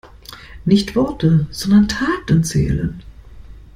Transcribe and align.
Nicht 0.65 0.95
Worte, 0.95 1.45
sondern 1.51 1.87
Taten 1.87 2.43
zählen. 2.43 3.03